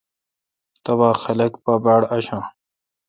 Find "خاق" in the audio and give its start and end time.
1.21-1.53